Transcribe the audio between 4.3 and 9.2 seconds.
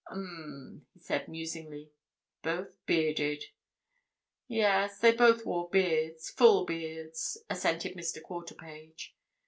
"Yes, they both wore beards—full beards," assented Mr. Quarterpage.